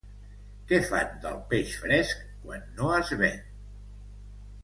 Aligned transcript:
Què 0.69 0.77
fan 0.91 1.11
del 1.25 1.35
peix 1.51 1.75
fresc 1.83 2.25
quan 2.45 2.65
no 2.79 2.89
es 3.01 3.13
ven? 3.23 3.39